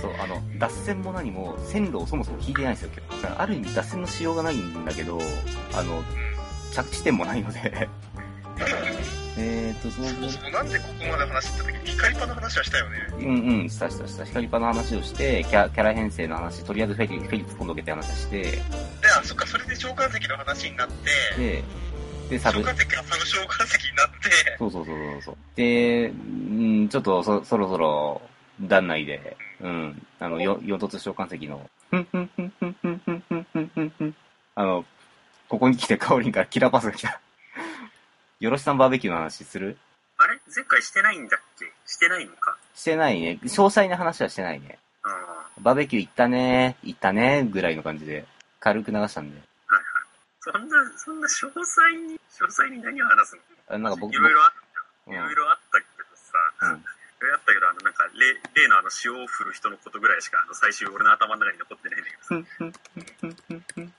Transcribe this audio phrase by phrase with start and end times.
[0.00, 3.22] そう、あの、脱線も何も、線路をそもそも引いてないんですよ、今日。
[3.22, 5.18] だからある意味脱線のしようがないんだけど、
[5.74, 6.02] あの、
[6.72, 7.88] 着地点もないので、
[9.38, 13.06] えーと、その、そもそもなんでここまで話した時に光パの話はしたよね。
[13.18, 14.24] うんうん、したしたした。
[14.24, 18.62] 光パの話をして、キャキャラ編成の話、とりあえずフェリフェリ突っ込んどけって話して、で、
[19.18, 21.64] あ、そっか、それで召喚石の話になって、で、
[22.30, 25.36] で、サブ、召喚石がサブ召喚石になって、そうそうそうそうそう。
[25.54, 28.22] で、うん、ちょっとそ、そろそろ、
[28.60, 34.16] 団内で、うん、あの、よ、四突召喚石の、ふんふんふんふんふんふんふんふんふんふん
[34.54, 34.84] あの、
[35.48, 37.20] ここに来てカオリンからキラーパスが来た。
[38.40, 39.78] よろしさんバーベキューの話する？
[40.18, 40.38] あれ？
[40.54, 41.72] 前回してないんだっけ？
[41.86, 42.56] してないのか？
[42.74, 43.38] してないね。
[43.42, 44.78] 詳細な話はしてないね。
[45.02, 48.26] ああ、はバーベキュー行ったね行ったねぐらいの感じで、
[48.60, 49.36] 軽く流したんで。
[49.36, 49.82] いはい。
[50.40, 53.42] そんな、そんな詳細に、詳細に何を話すの？
[53.68, 55.10] あなんか僕、いろいろあった。
[55.10, 56.82] うんいろいろあったけどさ、うんい
[57.20, 57.65] ろいろあったけど、
[58.16, 63.92] 例例のあの、塩を振る人のことぐらいしか、あの、最終俺の頭の中に残ってないんだけどさ。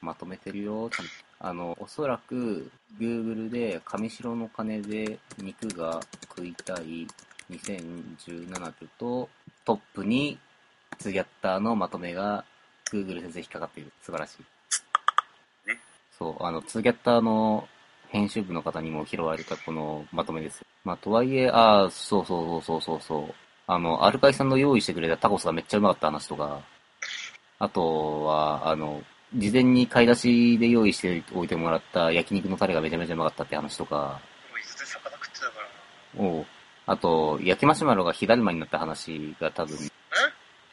[0.00, 1.12] まとめてるよ、ちゃんと。
[1.40, 7.06] あの、おそらく、Google で、上白の鐘で肉が食いたい
[7.50, 9.28] 2017と、
[9.64, 10.38] トップに、
[10.98, 12.44] ツギャッターのまとめが、
[12.90, 13.92] Google 先生引っかかっている。
[14.02, 15.68] 素晴らしい。
[15.68, 15.80] ね。
[16.16, 17.68] そう、あの、ツギャッターの
[18.08, 20.64] 編集部の方にも拾われたこのまとめです。
[20.84, 23.34] まあ、とはいえ、ああ、そうそうそうそうそうそう。
[23.66, 26.60] あの、アルカイさんの用意してくれたタコスがめっちゃうまかった話とか、
[27.58, 29.02] あとは、あの、
[29.34, 35.52] 事前に買い出しで用意しておいてもらった焼肉のタレがめちゃめちゃうまかったって話とか、もう伊豆で魚食ってたか
[36.18, 36.22] ら。
[36.22, 36.46] おう
[36.86, 39.78] あと、焼きマシュマロが火だるまになった話が多分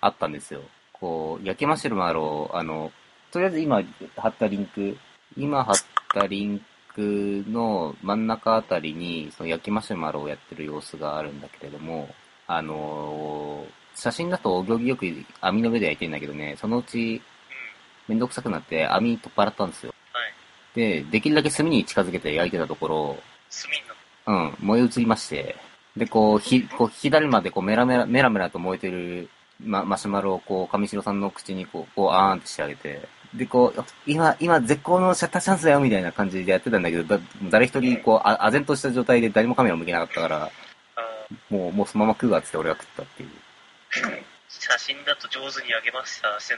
[0.02, 0.62] あったんですよ。
[0.92, 2.92] こう、焼きマシュマロ、あの、
[3.31, 3.81] とりあえず今
[4.18, 4.98] 貼ったリンク、
[5.38, 5.75] 今貼っ
[6.14, 6.66] たリンク
[7.00, 12.13] の真ん中あたりに、その焼きマシュマロをやってる様子があるんだけれども、
[12.47, 13.66] あの
[13.96, 15.06] 写真だとお行儀よく
[15.40, 17.22] 網の上で焼いてんだけどね、そのうち
[18.07, 19.94] めんどくさくなって網取っ払ったんですよ。
[20.12, 20.34] はい。
[20.75, 23.18] で、できるだけ炭に近づけて焼いてたところ、
[24.25, 24.47] 炭の。
[24.50, 25.56] うん、燃え移りまして、
[25.96, 29.29] で、こう、ひ、こう、火だるまでこう、メラメラ、メラメラと燃えてる、
[29.59, 40.52] ま、マシュマロをこう、上白さんの口にこう、こう、あーんってしてあげて、で、こう、今、今、絶好のシャッターチャンスだよ、みたいな感じでやってたんだけど、だ誰一人、こう、あ、あぜんとした状態で誰もカメラを向けなかったから、
[40.96, 41.02] あ
[41.50, 43.30] もう、もうそのまま食うわっつって俺が食ったっていう。
[43.30, 46.58] ー 写真だと上手にあげました、してん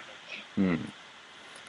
[0.57, 0.71] のに。
[0.71, 0.93] うん。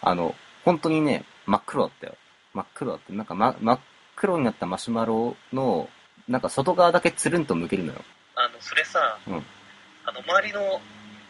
[0.00, 2.16] あの、本当にね、真っ黒だったよ。
[2.54, 3.80] 真っ黒だって、なんか、ま、真っ
[4.16, 5.90] 黒になったマシュマロの、
[6.28, 8.02] なんか外側だけつるんと剥けるのよ。
[8.36, 9.46] あの、それさ、うん
[10.06, 10.80] あの、周りの、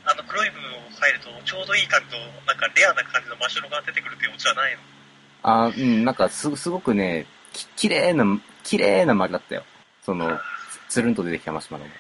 [0.07, 4.81] あの、黒い部分を入ると、ちょうどいい感じの、なんか、レアな感じのマシュロが出てくるっていうオチはないの？
[5.43, 8.25] あーうん、なんかす、すごくね、き、綺麗な、
[8.63, 9.65] 綺麗な丸だったよ。
[10.03, 10.39] その、
[10.89, 11.91] つつるんと出てきたマシュマロが。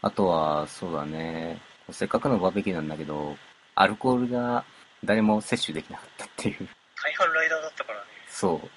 [0.00, 1.60] あとは、そうだね、
[1.90, 3.36] せっかくのバーベキューなんだけど、
[3.74, 4.64] アルコールが
[5.04, 6.68] 誰も摂取できなかったっていう。
[7.02, 8.04] 大半ライダーだったからね。
[8.28, 8.68] そう。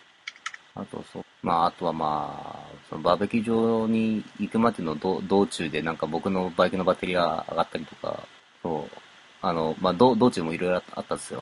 [0.75, 1.25] あと、そう。
[1.41, 2.60] まあ、あとはまあ、
[2.91, 8.28] そのバーベキュー場に行くまでの道中でなんか僕のバイクのバッテリーが上がったりとか、
[8.62, 8.97] そう。
[9.41, 11.41] あの、まあ、道中もいろいろあったんですよ。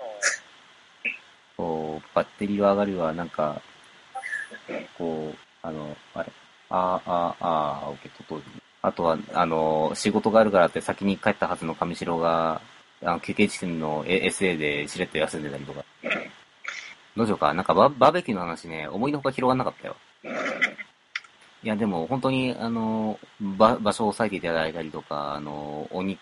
[1.58, 3.62] こう、バッテリーは上がるわ、なんか、
[4.96, 6.32] こう、あの、あれ、
[6.70, 8.42] あーあーあー、オッケー、とと
[8.84, 12.62] あとは、あの、仕事があるからって先に帰ったはずの上白が、
[13.04, 15.84] あの、休憩地点の SA でしれっと休んでたりとか。
[17.18, 19.89] どうしようか、なんかババーベキューの話ね、思いのほか広がんなかったよ。
[21.62, 26.20] いや、でも本当に、あの、ば場所を押さえていただいたりとか、あの、お肉、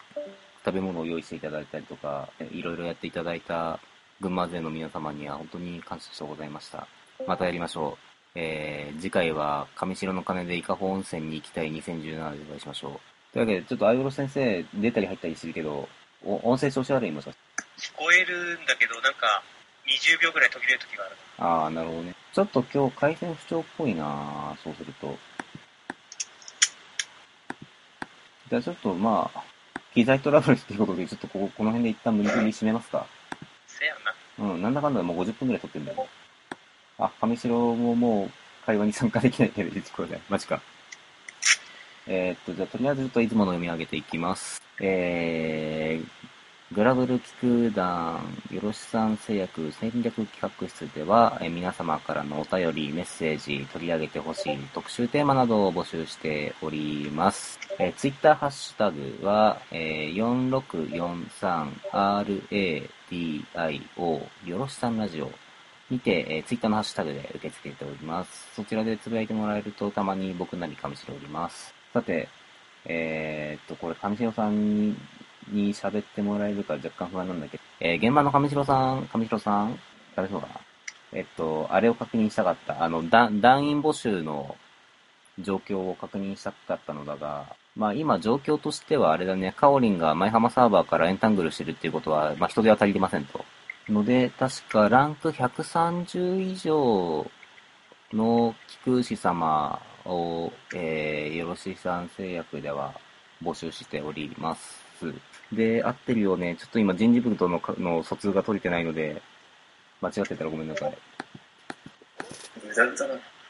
[0.66, 3.80] 食べ物を用意していただいたりとか、いろいろやっていただいた
[4.20, 6.88] 群馬勢の皆様には本当に感謝してございました。
[7.28, 8.08] またやりましょう。
[8.36, 13.34] えー、次回は上白の鐘で伊香保温泉に行きたい2017でお会いしましょう。
[13.34, 15.88] というわけで、ちょっとアイオロ先生出たり入ったりするけど、
[16.26, 17.40] お音声調子悪いもしかして？
[17.78, 19.44] 聞こえるんだけど、なんか、
[19.86, 21.16] 20秒ぐらい途切れる時がある。
[21.38, 22.16] ああ、なるほどね。
[22.38, 25.18] ちょっと今日回線不調っぽいなそうすると。
[28.48, 29.44] じゃあちょっとまあ、
[29.96, 33.08] 機材トラブルっていうことで、ちょっとここ、この辺で一旦無理くり締めますか。
[33.66, 33.96] せや
[34.38, 34.52] な。
[34.54, 36.08] うん、なんだかんだでもう50分くらい撮ってるんだよ。
[37.00, 38.32] あ、上白ももう
[38.68, 40.22] 会話に参加できないレベルでこれで。
[40.30, 40.62] マジか。
[42.06, 44.62] えーっと、じゃあとりあえずちょっといつもの読み上げていきます。
[44.80, 46.08] えー、
[46.74, 48.20] グラブル機空団、
[48.52, 57.58] よろしさん製薬戦略企画室では、え皆様からのお便り、メッセージ、取り上げてほしい特集テーマなどを募集しております。
[57.80, 60.16] えー、ツイッターハッシュタグは、えー、
[61.94, 65.32] 4643RADIO、よろしさんラジオ
[65.90, 68.46] にて、えー、ツイッターのハッシュタグで受け付けております。
[68.54, 71.74] そちらでつぶやいてもらえるとたまに僕なりかもしれおります。
[71.94, 72.28] さて、
[72.90, 74.96] えー、っと、これ、上白さんに
[75.50, 79.80] に喋ってもらえるか若干不安なんだけど、えー、現場の上白さん、上白さん
[80.16, 80.54] 誰そうかな
[81.14, 82.84] えっと、あれを確認したかった。
[82.84, 83.32] あの、団
[83.66, 84.56] 員募集の
[85.40, 93.46] 状況を確認したかったのだが、まあ今状況としてはあれだね、カオリンが舞浜サーバーからエンタングルしてるっていうことは、まあ人手は足りてませんと。
[93.88, 97.30] ので、確かランク130以上
[98.12, 102.94] の菊牛様を、えー、よろしさん製薬では
[103.42, 104.87] 募集しております。
[105.52, 106.56] で、合ってるよね。
[106.60, 109.22] ちょっと今人事部とのの疎通が取れてないので、
[110.02, 110.98] 間違ってたらごめんなさい。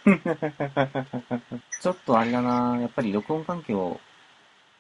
[1.82, 4.00] ちょっとあれだなやっぱり録音環境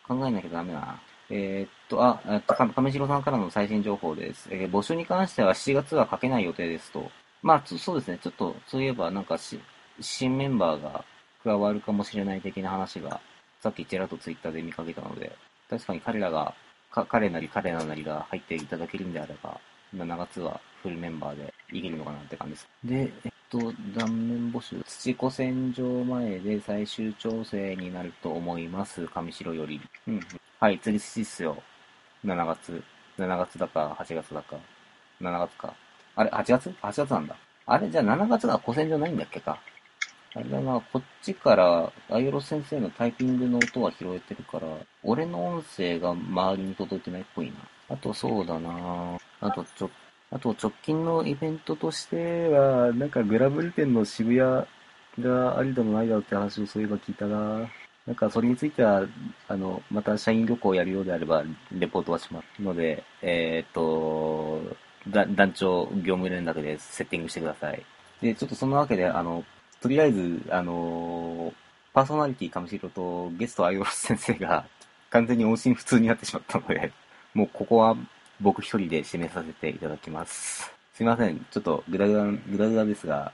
[0.07, 0.99] 考えなきゃダメだな。
[1.29, 4.47] えー、っと、あ、えっと、亀城さんからの最新情報です。
[4.49, 7.11] えー、募集に関しては7月は書けない予定ですと。
[7.43, 8.17] まあ、そうですね。
[8.21, 9.59] ちょっと、そういえばなんかし、
[9.99, 11.03] 新メンバーが
[11.43, 13.19] 加わるかもしれない的な話が、
[13.59, 15.35] さっきちらっとツイッターで見かけたので、
[15.69, 16.53] 確かに彼らが、
[16.91, 19.59] か彼なり彼らなりが入っていただけるんであれば、
[19.95, 22.67] 7月はフルメンバーでいけるのかなって感じです。
[22.83, 23.59] で、えっと、
[23.97, 24.81] 断面募集。
[24.85, 29.05] 土子戦場前で最終調整になると思います。
[29.07, 29.81] 上白より。
[30.07, 30.19] うん。
[30.59, 31.61] はい、次土っすよ。
[32.25, 32.83] 7月。
[33.17, 34.57] 7月だか、8月だか。
[35.21, 35.73] 7月か。
[36.15, 37.35] あれ、8月 ?8 月なんだ。
[37.65, 39.59] あれ、じゃあ7月が古戦場ないんだっけか。
[40.33, 44.67] あれだな、こっちから、アイオロ先生のタイピングの音は拾えてるから、
[45.03, 47.53] 俺の音声が周りに届いてないっぽいな。
[47.89, 49.89] あとそうだなあとちょ、
[50.29, 54.65] あと直近のイベントとしては、なんかグラブル店の渋谷
[55.25, 57.67] がありだもないだろうって話をそういえば聞いたな
[58.07, 59.05] なんかそれについては、
[59.49, 64.61] あの、また社員旅行をやるようであれば、レポートはしますので、えー、っと、
[65.09, 67.83] 団長業務連絡でセッティングしてください。
[68.21, 69.43] で、ちょっとそのわけで、あの、
[69.81, 71.53] とりあえず、あのー、
[71.93, 74.65] パーソナリティかむしろとゲストアイオロス先生が
[75.09, 76.91] 完全に音信不通になってしまったので、
[77.33, 77.95] もうここは
[78.41, 80.71] 僕一人で締めさせていただきます。
[80.93, 81.45] すいません。
[81.51, 83.31] ちょっとグダグダ、グダグダですが、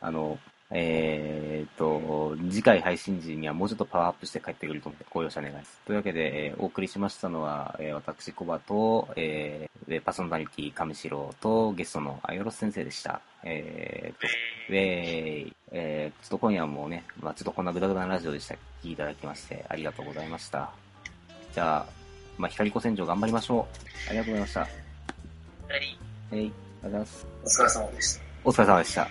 [0.00, 0.38] あの、
[0.72, 5.80] えー、っと、次回配信時にはもうちょっとパワーアップして帰ってくると思ってご容赦願います。
[5.84, 13.20] というわけで、えー、お送りしましたのは、えー、私、コバと、えー、パーソナリティ、上白と、ゲストのアイオロス先生でした。
[13.42, 14.26] えー、っと、
[14.68, 15.56] ウェーイ。
[15.72, 18.56] えー、ちょっと今夜もね、まあちょっとこんなグダグダなラジオでした。
[18.82, 20.72] 聞いただきまして、ありがとうございました。
[21.52, 21.86] じゃあ、
[22.38, 23.66] まあ光子戦場頑張りましょ
[24.06, 24.08] う。
[24.08, 24.60] ありがとうございました。
[24.60, 24.70] はい。
[25.70, 25.88] はい。
[26.30, 27.26] ありがとうございます。
[27.44, 28.29] お疲れ様でした。
[28.44, 29.08] お疲れ様でした。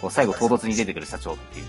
[0.00, 1.66] こう最後唐突に出てくる社長っていう。